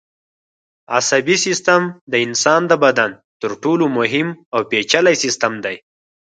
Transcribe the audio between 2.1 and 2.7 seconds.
د انسان